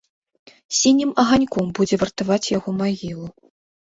[0.77, 3.27] Сінім аганьком будзе вартаваць яго магілу.